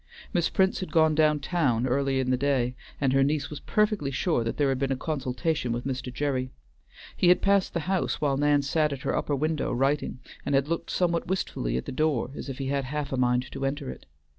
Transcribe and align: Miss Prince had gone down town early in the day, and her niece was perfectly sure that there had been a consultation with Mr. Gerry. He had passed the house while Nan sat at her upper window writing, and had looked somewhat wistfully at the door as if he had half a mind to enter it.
Miss 0.33 0.49
Prince 0.49 0.79
had 0.79 0.91
gone 0.91 1.13
down 1.13 1.39
town 1.41 1.85
early 1.85 2.19
in 2.19 2.31
the 2.31 2.35
day, 2.35 2.73
and 2.99 3.13
her 3.13 3.21
niece 3.23 3.51
was 3.51 3.59
perfectly 3.59 4.09
sure 4.09 4.43
that 4.43 4.57
there 4.57 4.69
had 4.69 4.79
been 4.79 4.91
a 4.91 4.95
consultation 4.97 5.71
with 5.71 5.85
Mr. 5.85 6.11
Gerry. 6.11 6.49
He 7.15 7.27
had 7.27 7.43
passed 7.43 7.75
the 7.75 7.81
house 7.81 8.19
while 8.19 8.35
Nan 8.35 8.63
sat 8.63 8.91
at 8.91 9.03
her 9.03 9.15
upper 9.15 9.35
window 9.35 9.71
writing, 9.71 10.17
and 10.43 10.55
had 10.55 10.67
looked 10.67 10.89
somewhat 10.89 11.27
wistfully 11.27 11.77
at 11.77 11.85
the 11.85 11.91
door 11.91 12.31
as 12.35 12.49
if 12.49 12.57
he 12.57 12.69
had 12.69 12.85
half 12.85 13.13
a 13.13 13.15
mind 13.15 13.51
to 13.51 13.63
enter 13.63 13.91
it. 13.91 14.07